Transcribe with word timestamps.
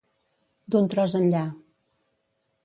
D'un 0.75 0.89
tros 0.93 1.13
enllà. 1.19 1.43